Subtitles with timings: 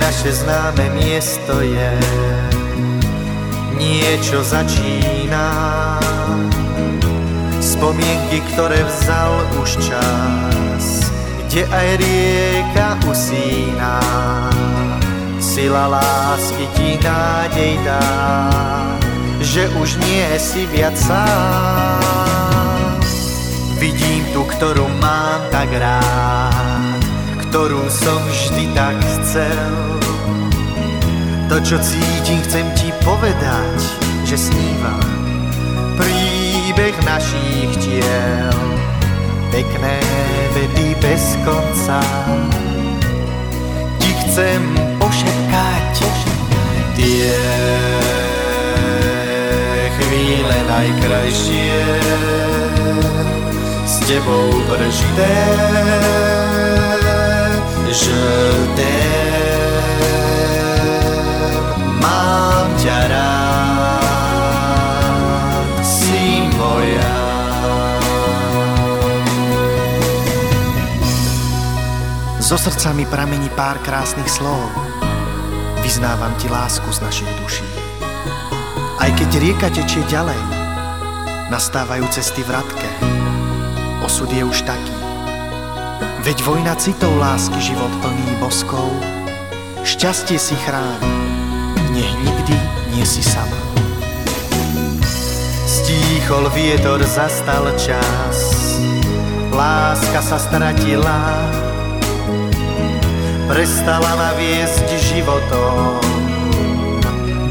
[0.00, 1.92] Naše známe miesto je.
[3.76, 5.52] Niečo začína
[7.60, 11.12] Spomienky, ktoré vzal už čas
[11.44, 14.00] Kde aj rieka usíná.
[15.44, 18.08] Sila lásky ti nádej dá
[19.44, 22.00] Že už nie si viac sám.
[23.76, 26.95] Vidím tu, ktorú mám tak rád
[27.48, 29.70] ktorú som vždy tak chcel.
[31.46, 33.78] To, čo cítim, chcem ti povedať,
[34.26, 35.06] že snívam
[35.96, 38.58] príbeh našich tiel.
[39.54, 39.98] Pekné
[40.52, 42.02] vedy bez konca
[44.02, 44.60] ti chcem
[45.00, 45.96] pošepkať
[46.96, 47.32] tie
[49.96, 51.80] chvíle najkrajšie
[53.86, 55.32] s tebou prežité
[57.96, 58.92] je
[61.96, 64.04] mám ťa rád,
[65.80, 67.16] si moja.
[72.36, 74.60] Zo srdca mi pramení pár krásnych slov,
[75.80, 77.64] vyznávam ti lásku z našich duší.
[79.00, 80.38] Aj keď rieka tečie ďalej,
[81.48, 82.90] nastávajú cesty vratke,
[84.04, 84.95] osud je už taký,
[86.26, 88.90] Veď vojna citov lásky život plný boskov,
[89.86, 91.14] šťastie si chráni,
[91.94, 92.58] nech nikdy
[92.90, 93.54] nie si sama.
[95.70, 98.38] Stíchol vietor, zastal čas,
[99.54, 101.30] láska sa stratila,
[103.46, 106.02] prestala naviesť životom,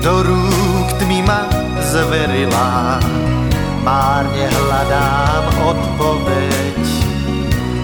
[0.04, 1.48] do rúk tmy ma
[1.80, 3.00] zverila,
[3.88, 6.95] márne hľadám odpoveď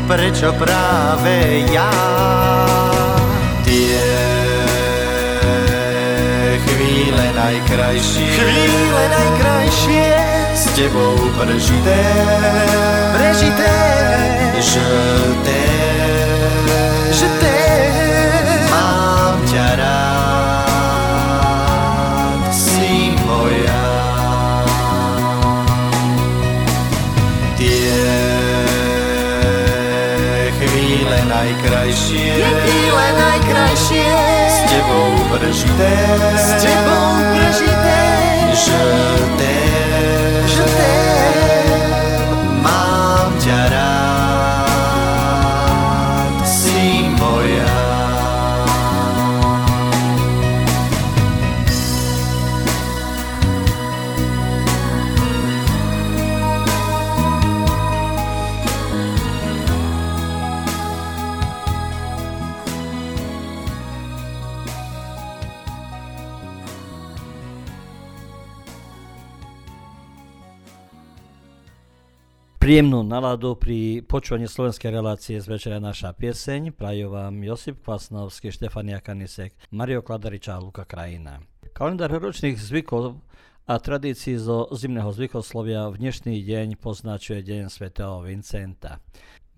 [0.08, 1.92] prečo práve ja?
[3.66, 4.02] Tie
[6.66, 10.08] chvíle najkrajšie Chvíle najkrajšie
[10.54, 12.00] S tebou prežité.
[13.18, 13.72] Prežité.
[17.12, 17.71] Že te
[31.92, 34.08] najkrajšie Je chvíle najkrajšie.
[34.48, 35.92] S tebou prežité.
[36.40, 38.00] S tebou prežité.
[38.56, 39.01] Že
[72.72, 79.04] Príjemnú náladu pri počúvaní slovenskej relácie z večera naša pieseň prajú vám Josip Kvasnovský, Štefania
[79.04, 81.44] Kanisek, Mario Kladariča a Luka Krajina.
[81.76, 83.20] Kalendár ročných zvykov
[83.68, 89.04] a tradícií zo zimného zvykoslovia v dnešný deň poznačuje Deň svätého Vincenta.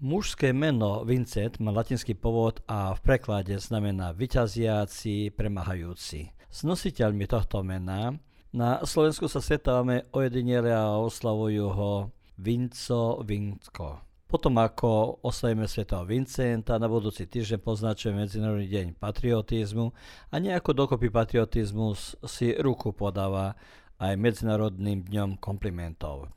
[0.02, 6.34] Mužské meno Vincent má latinský pôvod a v preklade znamená vyťaziaci, premahajúci.
[6.50, 8.18] S nositeľmi tohto mena
[8.50, 14.02] na Slovensku sa stretávame ojedinele a oslavujú ho Vinco Vinco.
[14.34, 19.94] Potom ako oslavíme svetého Vincenta, na budúci týždeň poznačujeme Medzinárodný deň patriotizmu
[20.34, 23.54] a nejako dokopy patriotizmus si ruku podáva
[24.02, 26.34] aj Medzinárodným dňom komplimentov.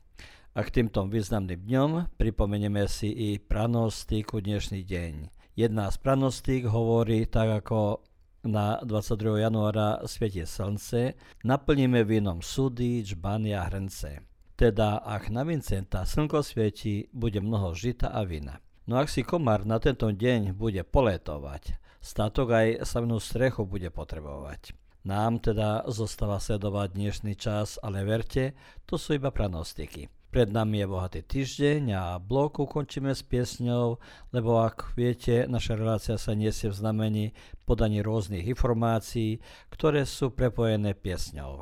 [0.53, 1.91] A k týmto významným dňom
[2.21, 5.13] pripomenieme si i pranostíku dnešný deň.
[5.57, 8.05] Jedna z pranostík hovorí tak ako
[8.45, 9.41] na 22.
[9.41, 14.36] januára svieti slnce, naplníme vínom súdy, čbany a hrnce.
[14.57, 18.57] Teda ak na Vincenta slnko svieti, bude mnoho žita a vína.
[18.89, 24.73] No ak si komár na tento deň bude poletovať, statok aj samnú strechu bude potrebovať.
[25.05, 28.57] Nám teda zostáva sledovať dnešný čas, ale verte,
[28.89, 30.09] to sú iba pranostiky.
[30.33, 34.01] Pred nami je bohatý týždeň a blok ukončíme s piesňou,
[34.33, 37.25] lebo ak viete, naša relácia sa nesie v znamení
[37.69, 39.37] podaní rôznych informácií,
[39.69, 41.61] ktoré sú prepojené piesňou.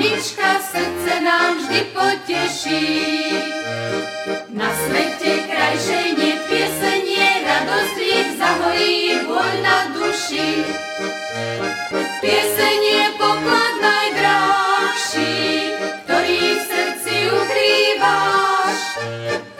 [0.00, 2.88] Mamička, srdce nám vždy poteší.
[4.48, 10.64] Na svete krajšej nie piesenie radosť ich zahorí bol na duši.
[12.20, 15.36] Je poklad najdrahší,
[16.04, 18.80] ktorý v srdci ukrývaš.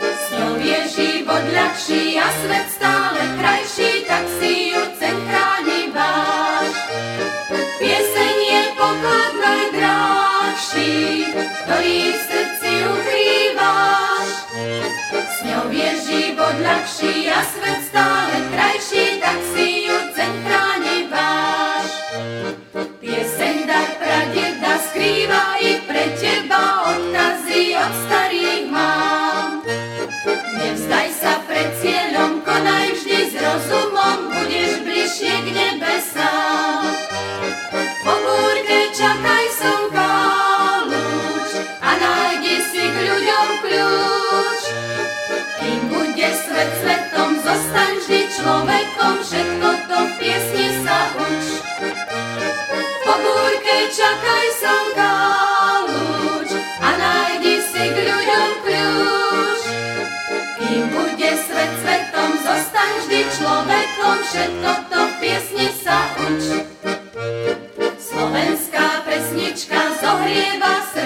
[0.01, 4.90] S ňou je život ľahší a svet stále krajší, tak si ju
[11.71, 14.29] ktorý v srdci ukrývaš.
[15.07, 19.20] S ňou je život ľahší a svet stále krajší,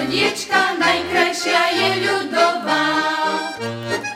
[0.06, 2.86] srdiečka, najkrajšia je ľudová.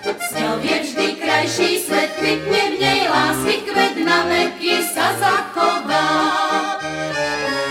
[0.06, 6.06] S ňou je vždy krajší svet, kvitne v nej lásky, kvet na veky sa zachová.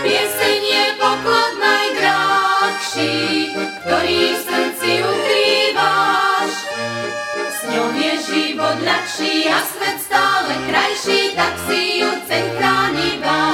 [0.04, 3.16] Pieseň je poklad najdrahší,
[3.88, 6.52] ktorý v srdci ukrývaš.
[7.32, 13.49] S ňou je život ľahší a svet stále krajší, tak si ju cen chráni váš.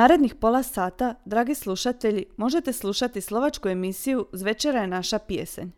[0.00, 5.68] Narednih pola sata, dragi slušatelji, možete slušati slovačku emisiju Zvečera je naša pjesenj.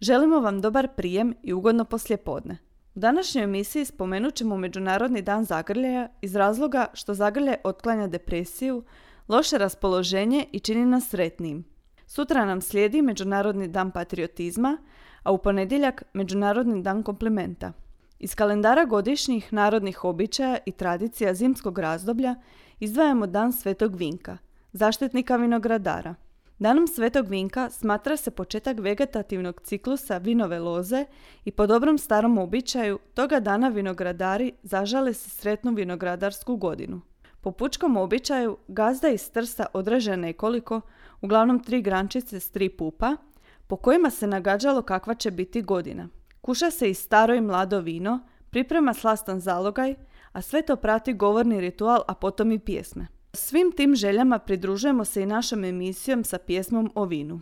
[0.00, 2.58] Želimo vam dobar prijem i ugodno poslijepodne.
[2.94, 8.82] U današnjoj emisiji spomenut ćemo Međunarodni dan zagrljaja iz razloga što zagrljaj otklanja depresiju,
[9.28, 11.64] loše raspoloženje i čini nas sretnijim.
[12.06, 14.78] Sutra nam slijedi Međunarodni dan patriotizma,
[15.22, 17.72] a u ponedjeljak Međunarodni dan komplimenta.
[18.20, 22.34] Iz kalendara godišnjih narodnih običaja i tradicija zimskog razdoblja
[22.80, 24.38] izdvajamo Dan Svetog Vinka,
[24.72, 26.14] zaštitnika vinogradara.
[26.58, 31.04] Danom Svetog Vinka smatra se početak vegetativnog ciklusa vinove loze
[31.44, 37.00] i po dobrom starom običaju toga dana vinogradari zažale se sretnu vinogradarsku godinu.
[37.40, 40.80] Po pučkom običaju gazda iz trsta odreže nekoliko,
[41.20, 43.16] uglavnom tri grančice s tri pupa,
[43.66, 46.08] po kojima se nagađalo kakva će biti godina.
[46.40, 48.20] Kuša se i staro i mlado vino,
[48.50, 49.94] priprema slastan zalogaj,
[50.32, 53.06] a sve to prati govorni ritual, a potom i pjesme.
[53.32, 57.40] Svim tim željama pridružujemo se i našom emisijom sa pjesmom o vinu.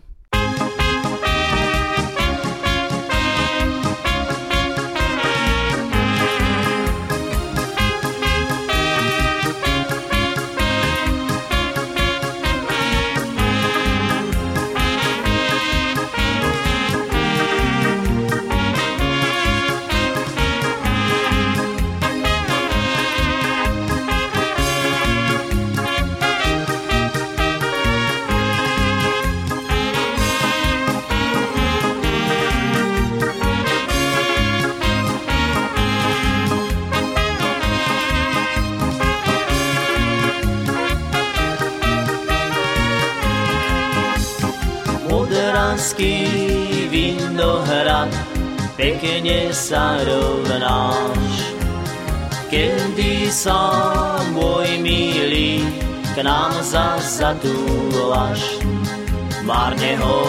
[48.78, 51.34] Pekne sa rovnáš.
[52.46, 53.74] Kedy sa
[54.30, 55.66] môj milý
[56.14, 58.62] k nám zas zatúlaš,
[59.42, 60.22] márne ho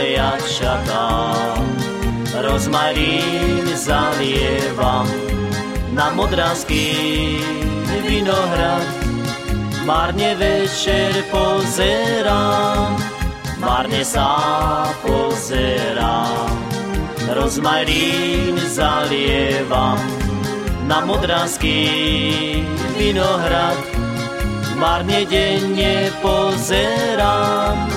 [0.00, 1.62] ja čakám.
[2.40, 5.04] Rozmarín zalievam
[5.92, 7.36] na modranský
[8.00, 8.88] vinohrad,
[9.84, 12.96] márne večer pozerám,
[13.60, 14.40] márne sa
[15.04, 16.69] pozerám.
[17.30, 19.98] Rozmarín zalievam
[20.86, 21.86] na modranský
[22.98, 23.78] vinohrad,
[24.74, 27.89] marne denne pozerám.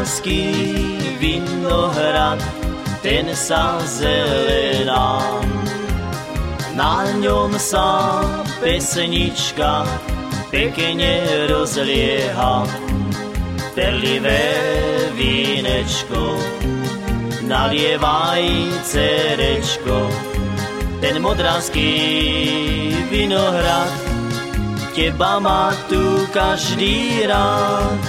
[0.00, 0.48] Modranský
[1.20, 2.40] vinohrad,
[3.04, 5.20] ten sa zelená.
[6.72, 8.24] Na ňom sa
[8.64, 9.84] pesnička
[10.48, 11.20] pekne
[11.52, 12.64] rozlieha.
[13.76, 14.48] Perlivé
[15.20, 16.32] vínečko,
[17.44, 18.48] nalievaj
[18.88, 20.08] cerečko,
[21.04, 21.92] ten modranský
[23.12, 23.92] vinohrad,
[24.96, 28.00] teba má tu každý rád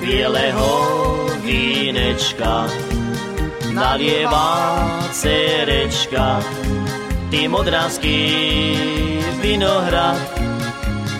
[0.00, 2.68] bieleho vínečka
[3.72, 4.48] nalieva
[5.16, 6.44] cerečka.
[7.30, 8.20] Ty modranský
[9.40, 10.20] vinohrad,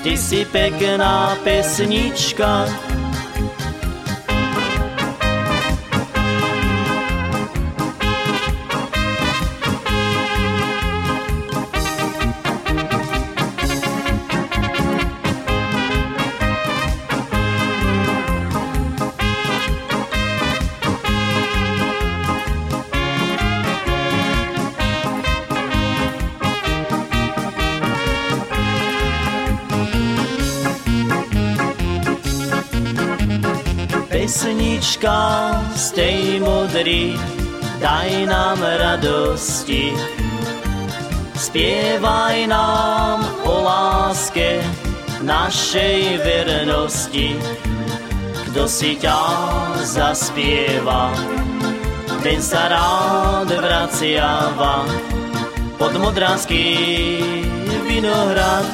[0.02, 2.64] ty si pekná pesnička,
[34.98, 37.14] pesnička z tej modry,
[37.80, 39.94] daj nám radosti.
[41.38, 44.58] Spievaj nám o láske,
[45.22, 47.38] našej vernosti.
[48.50, 49.22] Kto si ťa
[49.86, 51.14] zaspieva,
[52.26, 54.82] ten sa rád vraciava
[55.78, 56.66] pod modranský
[57.86, 58.66] vinohrad.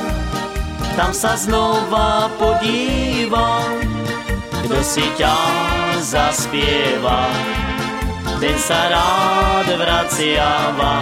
[0.96, 3.76] Tam sa znova podívam,
[4.64, 5.63] kto si ťa
[6.04, 7.32] zaspieva,
[8.36, 11.00] ten sa rád vraciava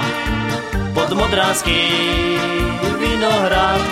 [0.95, 1.91] pod modranský
[3.03, 3.83] vinohrad,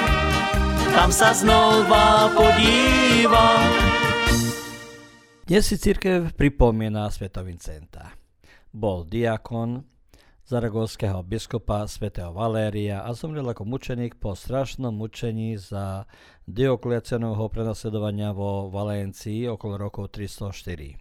[0.95, 3.59] tam sa znova podíva.
[5.50, 8.14] Dnes si církev pripomína Sveto Vincenta.
[8.71, 9.83] Bol diakon,
[10.50, 16.11] zaragovského biskupa svätého Valéria a zomrel ako mučeník po strašnom mučení za
[16.42, 20.99] Dioklecianovho prenasledovania vo Valencii okolo rokov 304.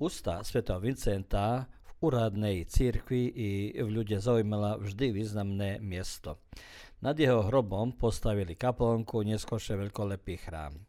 [0.00, 6.40] Ústa svätého Vincenta v úradnej církvi i v ľude zaujímala vždy významné miesto.
[7.04, 10.80] Nad jeho hrobom postavili kaplnku, neskôršie veľkolepý chrám.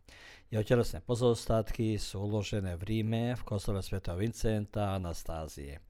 [0.48, 5.84] Jeho telesné pozostatky sú uložené v Ríme v kostole svätého Vincenta a Anastázie.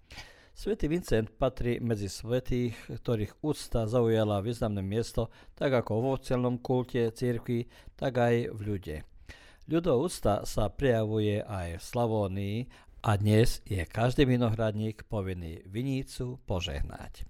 [0.53, 7.09] Svetý Vincent patrí medzi svetých, ktorých úcta zaujala významné miesto tak ako vo celom kulte
[7.09, 7.65] cirkvi,
[7.97, 8.95] tak aj v ľude.
[9.65, 12.57] Ľudová úcta sa prejavuje aj v Slavónii
[13.01, 17.25] a dnes je každý vinohradník povinný vinícu požehnať.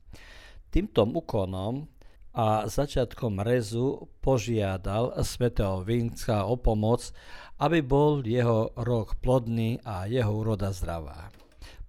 [0.68, 1.88] Týmto úkonom
[2.36, 7.16] a začiatkom rezu požiadal svätého Vinca o pomoc,
[7.56, 11.43] aby bol jeho rok plodný a jeho úroda zdravá.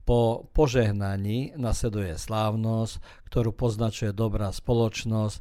[0.05, 5.41] Po požehnaní nasleduje slávnosť, ktorú poznačuje dobrá spoločnosť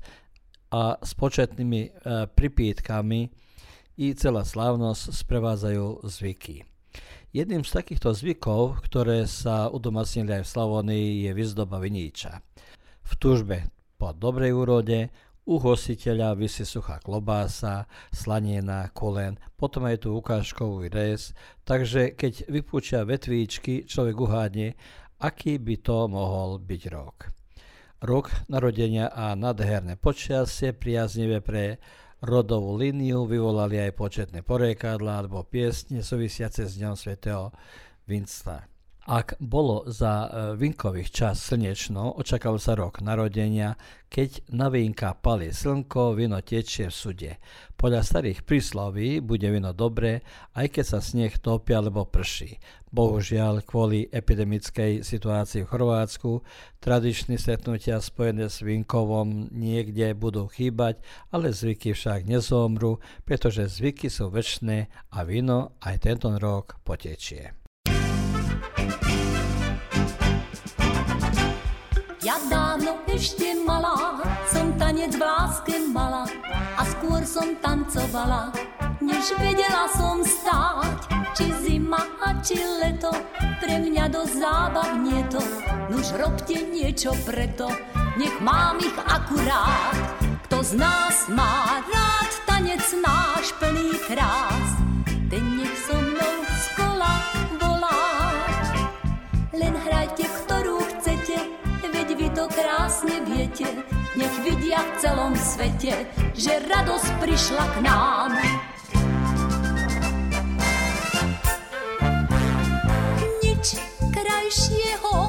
[0.72, 1.90] a s početnými e,
[2.32, 3.28] pripítkami
[4.00, 6.64] i celá slávnosť sprevádzajú zvyky.
[7.34, 12.40] Jedným z takýchto zvykov, ktoré sa udomacnili aj v Slavonii, je vyzdoba viníča.
[13.04, 13.68] V tužbe
[13.98, 15.10] po dobrej úrode
[15.44, 17.86] u hostiteľa vysí suchá klobása,
[18.16, 21.36] slanina, kolen, potom aj tu ukážkový rez,
[21.68, 24.68] takže keď vypúčia vetvíčky, človek uhádne,
[25.20, 27.18] aký by to mohol byť rok.
[28.04, 31.80] Rok narodenia a nadherné počasie priaznivé pre
[32.24, 37.52] rodovú líniu vyvolali aj početné porekadla alebo piesne súvisiace s dňom svätého
[38.08, 38.73] Vincenta.
[39.04, 43.76] Ak bolo za e, vinkových čas slnečno, očakával sa rok narodenia,
[44.08, 47.32] keď na vínka palí slnko, víno tečie v sude.
[47.76, 50.24] Podľa starých prísloví bude víno dobré,
[50.56, 52.64] aj keď sa sneh topí alebo prší.
[52.96, 56.32] Bohužiaľ, kvôli epidemickej situácii v Chorvátsku,
[56.80, 64.32] tradičné stretnutia spojené s vinkovom niekde budú chýbať, ale zvyky však nezomru, pretože zvyky sú
[64.32, 67.63] väčšie a víno aj tento rok potečie.
[72.24, 76.24] Ja dávno ešte malá som tanec v láske mala
[76.80, 78.56] a skôr som tancovala,
[79.04, 81.12] než vedela som stáť.
[81.34, 83.10] Či zima a či leto,
[83.58, 85.42] pre mňa do zábavne to,
[85.90, 87.74] nuž robte niečo preto,
[88.22, 89.98] nech mám ich akurát.
[90.46, 94.70] Kto z nás má rád tanec náš plný krás,
[95.28, 96.13] ten nech so
[99.54, 101.38] Len hrajte, ktorú chcete,
[101.86, 103.70] veď vy to krásne viete,
[104.18, 108.34] nech vidia v celom svete, že radosť prišla k nám.
[113.46, 113.78] Nič
[114.10, 115.23] krajšieho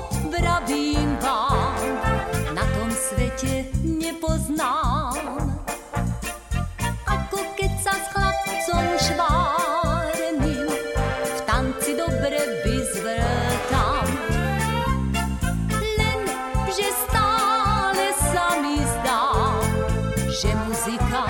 [20.67, 21.21] muzika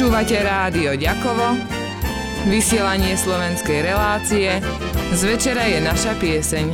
[0.00, 1.60] Počúvate rádio Ďakovo,
[2.48, 4.48] vysielanie slovenskej relácie,
[5.12, 6.66] z večera je naša pieseň.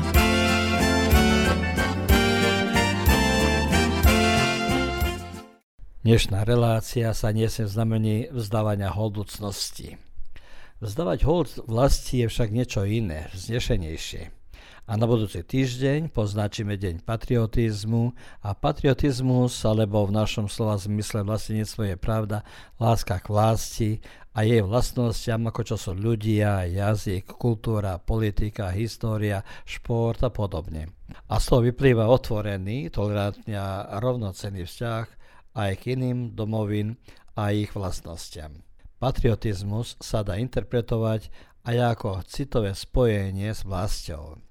[6.07, 9.99] Dnešná relácia sa nesie v znamení vzdávania holdúcnosti.
[10.79, 14.31] Vzdávať hold vlasti je však niečo iné, vznešenejšie
[14.87, 18.15] a na budúci týždeň poznačíme Deň patriotizmu
[18.47, 22.47] a patriotizmus, alebo v našom slova zmysle vlastníctvo je pravda,
[22.79, 23.91] láska k vlasti
[24.31, 30.95] a jej vlastnostiam, ako čo sú ľudia, jazyk, kultúra, politika, história, šport a podobne.
[31.27, 35.07] A z toho vyplýva otvorený, tolerantný a rovnocenný vzťah
[35.59, 36.95] aj k iným domovin
[37.35, 38.63] a ich vlastnostiam.
[39.03, 41.27] Patriotizmus sa dá interpretovať
[41.67, 44.46] aj ako citové spojenie s vlastou.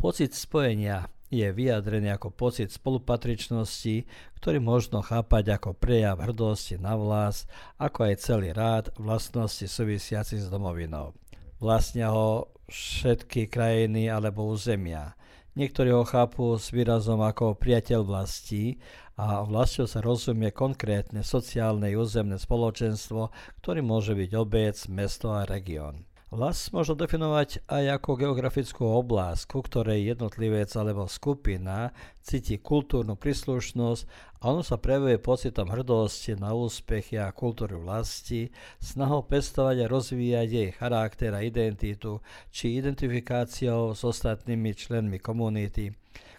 [0.00, 4.08] Pocit spojenia je vyjadrený ako pocit spolupatričnosti,
[4.40, 7.44] ktorý možno chápať ako prejav hrdosti na vlast,
[7.76, 11.12] ako aj celý rád vlastnosti súvisiaci s domovinou.
[11.60, 15.20] Vlastnia ho všetky krajiny alebo územia.
[15.52, 18.80] Niektorí ho chápu s výrazom ako priateľ vlastí
[19.20, 23.28] a vlastou sa rozumie konkrétne sociálne územné spoločenstvo,
[23.60, 26.08] ktorý môže byť obec, mesto a región.
[26.30, 31.90] Vlast možno definovať aj ako geografickú oblasť, ku ktorej jednotlivec alebo skupina
[32.22, 34.02] cíti kultúrnu príslušnosť
[34.38, 38.46] a ono sa prejavuje pocitom hrdosti na úspechy a kultúru vlasti,
[38.78, 42.22] snahou pestovať a rozvíjať jej charakter a identitu,
[42.54, 45.90] či identifikáciou s ostatnými členmi komunity,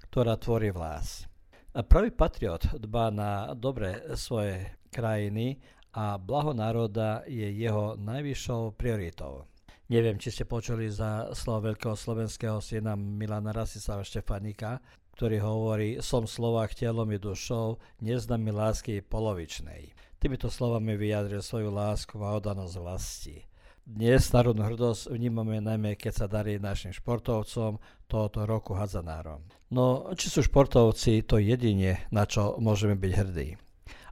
[0.07, 1.27] ktorá tvorí vlast.
[1.75, 5.59] Pravý patriot dbá na dobre svoje krajiny
[5.91, 9.50] a blaho národa je jeho najvyššou prioritou.
[9.91, 14.79] Neviem, či ste počuli za slovo veľkého slovenského syna Milana Rasislava Štefanika,
[15.19, 19.91] ktorý hovorí som Slovák telom i dušou, neznám mi lásky polovičnej.
[20.15, 23.43] Týmito slovami vyjadril svoju lásku a odanosť vlasti.
[23.83, 27.75] Dnes starú hrdosť vnímame najmä, keď sa darí našim športovcom
[28.07, 29.43] tohoto roku hadzanárom.
[29.75, 33.59] No, či sú športovci, to jedine, na čo môžeme byť hrdí.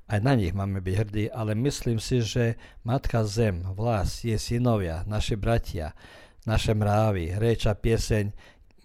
[0.09, 5.05] Aj na nich máme byť hrdí, ale myslím si, že Matka Zem, vlas, je synovia,
[5.05, 5.93] naši bratia,
[6.49, 8.33] naše mrávy, reč a pieseň,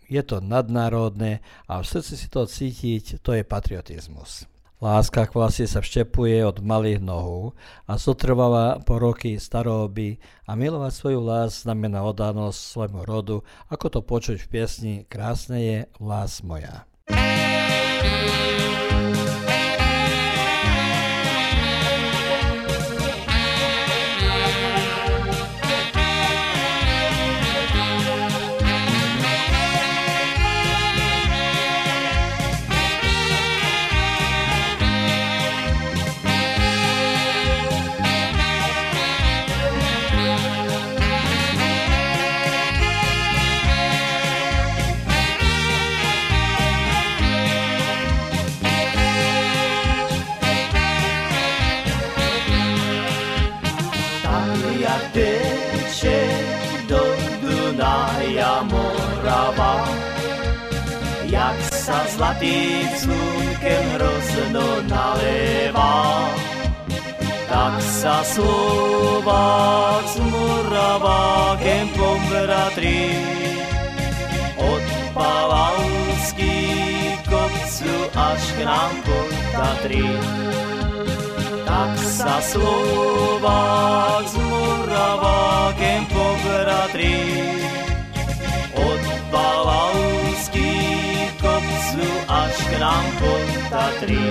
[0.05, 4.45] je to nadnárodné a v srdci si to cítiť, to je patriotizmus.
[4.85, 7.57] Láska k vlasti sa vštepuje od malých nohú
[7.89, 13.41] a zotrváva po roky staroby a milovať svoju lás znamená odanosť svojmu rodu,
[13.73, 16.85] ako to počuť v piesni Krásne je vlas moja.
[62.15, 66.31] Zlatým slunkem hrozno naleva.
[67.51, 73.15] Tak sa Slovák s Moravákem pobratrí
[74.59, 76.59] od Pavalský
[77.27, 78.95] kopcu až k nám
[79.55, 80.07] Tatry.
[81.67, 87.19] Tak sa Slovák s Moravákem pobratrí
[88.75, 90.24] od Pavalský
[92.05, 93.33] kopcu až k nám po
[93.71, 94.25] Tatry.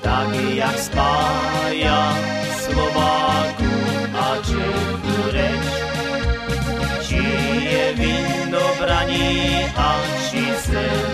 [0.00, 2.00] Tak jak spája
[2.64, 3.72] Slováku
[4.16, 5.66] a Čechu reč,
[7.04, 7.24] či
[7.64, 9.90] je víno braní a
[10.30, 11.13] či seno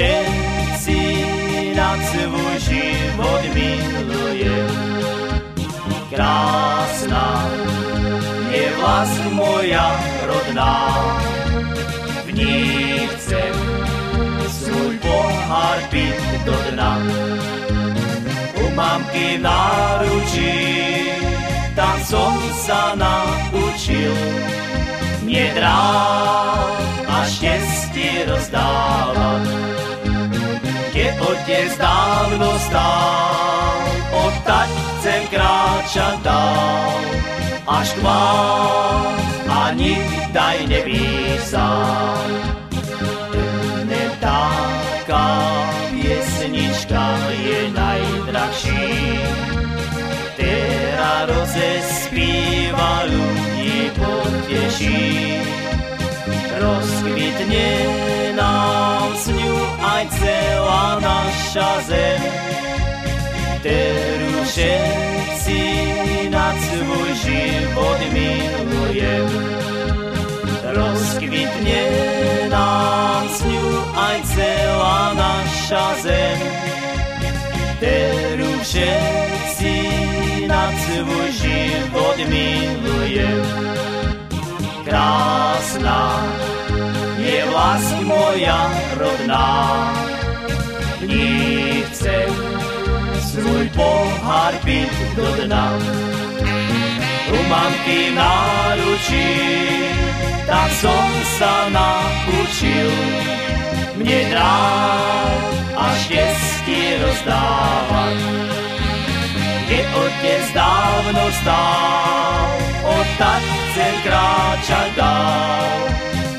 [0.00, 1.00] všetci
[1.76, 4.72] nad svoj život milujem.
[6.08, 7.44] Krásna
[8.48, 9.92] je vlast moja
[10.24, 10.88] rodná,
[12.24, 12.58] v ní
[13.12, 13.54] chcem
[14.48, 16.92] svoj pohár piť do dna.
[18.56, 20.56] U mamky v
[21.76, 24.16] tam som sa naučil,
[25.28, 26.72] mne dráv
[27.04, 29.59] a šťastie rozdávať.
[31.30, 33.78] Otec dávno stál,
[34.10, 36.90] odtať chcem kráčať dál,
[37.70, 39.14] až k vám
[39.46, 39.94] ani
[40.34, 42.34] daj nepísať.
[43.86, 45.30] Ne taká
[45.94, 47.06] piesnička
[47.38, 48.90] je najdrahší,
[50.34, 55.49] ktorá rozespíva ľudí poteší.
[56.60, 57.72] Rozkvitne
[58.36, 62.20] nám s ňu aj celá naša zem,
[63.64, 65.62] ktorú všetci
[66.28, 69.28] nad svoj život milujem.
[70.68, 71.84] Rozkvitne
[72.52, 76.38] nám s ňu aj celá naša zem,
[77.80, 79.76] ktorú všetci
[80.44, 83.89] nad svoj život milujem.
[84.90, 86.18] Krásna
[87.22, 89.54] je vlast moja rodná,
[91.06, 92.26] ní chcem
[93.22, 95.78] svoj pohár piť do dna.
[97.30, 99.30] U mamky náručí,
[100.50, 101.06] tak som
[101.38, 102.90] sa naučil,
[103.94, 105.38] mne dráv
[105.78, 108.49] a šťastie rozdávať.
[109.70, 112.58] Kde otec dávno stál,
[112.90, 115.78] odtať chcem kráčať dál,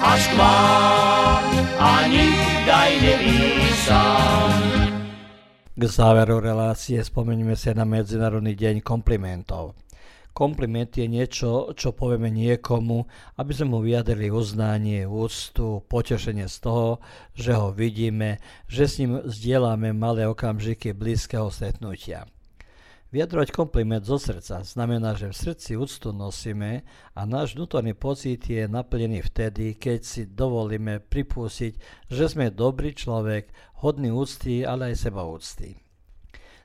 [0.04, 1.44] až k vám
[1.80, 2.28] ani
[2.67, 4.52] daj nepísal.
[5.80, 9.80] K záveru relácie spomeňme sa na Medzinárodný deň komplimentov.
[10.36, 13.08] Kompliment je niečo, čo povieme niekomu,
[13.39, 17.00] aby sme mu vyjadrili uznanie, úctu, potešenie z toho,
[17.32, 22.28] že ho vidíme, že s ním zdieľame malé okamžiky blízkeho stretnutia.
[23.12, 28.63] Vyjadrovať kompliment zo srdca znamená, že v srdci úctu nosíme a náš vnútorný pocit je
[28.71, 33.52] naplnený vtedy, keď si dovolíme pripustiť, že sme dobrý človek,
[33.84, 35.76] hodný úcty, ale aj seba úcty.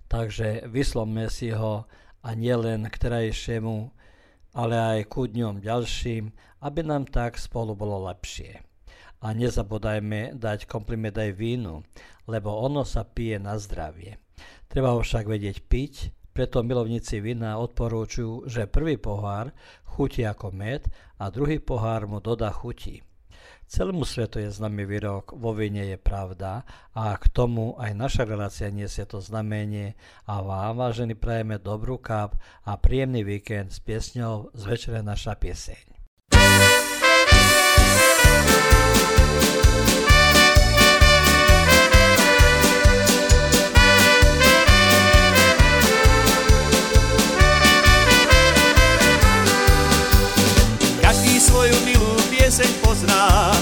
[0.07, 1.91] Takže vyslome si ho
[2.23, 3.91] a nielen k terajšiemu,
[4.55, 6.31] ale aj ku dňom ďalším,
[6.63, 8.63] aby nám tak spolu bolo lepšie.
[9.19, 11.83] A nezabudajme dať kompliment aj vínu,
[12.31, 14.23] lebo ono sa pije na zdravie.
[14.71, 19.57] Treba ho však vedieť piť, preto milovníci vína odporúčujú, že prvý pohár
[19.89, 20.85] chutí ako med
[21.17, 23.01] a druhý pohár mu dodá chutí.
[23.65, 28.69] Celému svetu je známy výrok, vo víne je pravda a k tomu aj naša relácia
[28.69, 29.97] nesie to znamenie
[30.29, 32.37] a vám, vážení, prajeme dobrú káp
[32.69, 35.97] a príjemný víkend s piesňou z večere naša pieseň.
[52.57, 53.53] Pieseň pozná,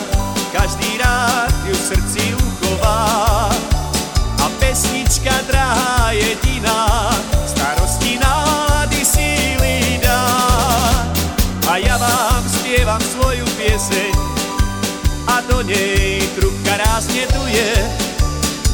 [0.55, 3.51] každý rád ju v srdci uchová.
[4.39, 7.11] A pesnička drahá jediná,
[7.43, 10.23] starosti nálady síly dá.
[11.67, 14.15] A ja vám spievam svoju pieseň,
[15.27, 17.75] a do nej trubka rázne duje,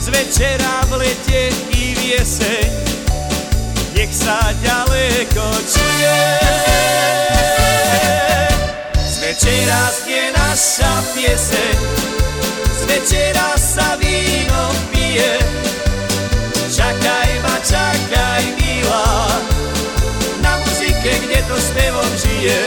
[0.04, 2.68] z večera v lete i v jeseň,
[3.96, 6.20] nech sa ďaleko čuje
[9.30, 11.78] večera znie naša pieseň,
[12.66, 15.38] z večera sa víno pije.
[16.66, 19.30] Čakaj ma, čakaj milá,
[20.42, 22.58] na muzike, kde to spevom žije.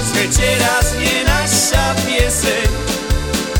[0.00, 2.68] Z večera znie naša pieseň,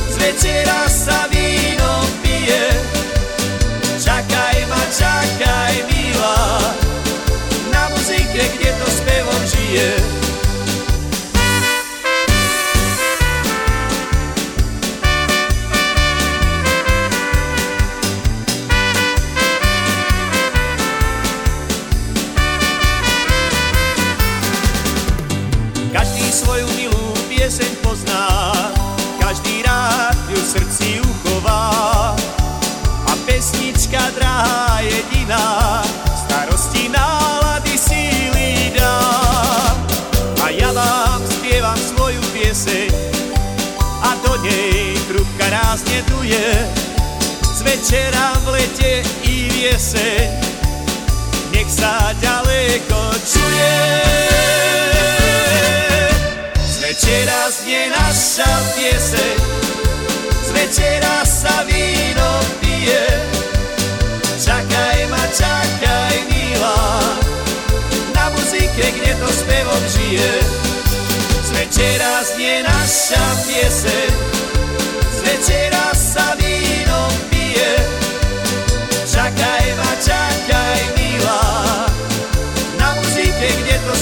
[0.08, 2.64] z večera sa víno pije.
[4.00, 6.64] Čakaj ma, čakaj milá,
[7.68, 10.29] na muzike, kde to spevom žije.
[47.80, 48.92] Večera v lete
[49.24, 50.30] i v jeseň,
[51.54, 53.78] nech sa ďaleko čuje.
[56.60, 59.36] Z večera znie naša pieseň,
[60.44, 62.30] z večera sa víno
[62.60, 63.06] pije.
[64.38, 66.84] Čakaj ma, čakaj milá,
[68.12, 70.32] na muzike, kde to spevom žije.
[71.42, 74.39] Z večera znie naša pieseň, z
[75.30, 76.34] večera sa
[77.30, 77.72] pije.
[79.12, 79.66] Čakaj
[80.06, 81.86] čakaj milá,
[82.78, 83.94] na muzike, kde to.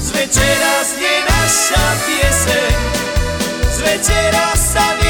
[0.00, 2.65] Z večera znie naša pieseň,
[3.94, 5.05] z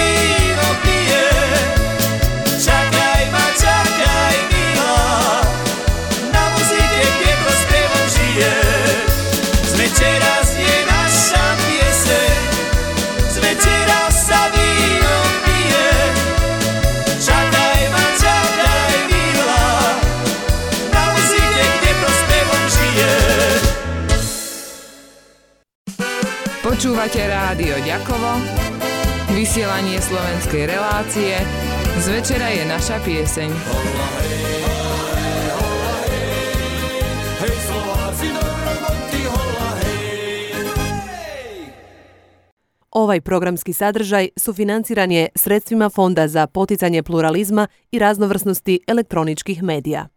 [27.07, 28.31] Počúvate rádio Ďakovo,
[29.31, 31.38] vysielanie slovenskej relácie
[32.03, 33.47] z večera je naša pieseň.
[42.90, 50.11] Ovaj programski sadržaj sufinanciran je sredstvima Fonda za poticanje pluralizma i raznovrsnosti elektroničkih medija.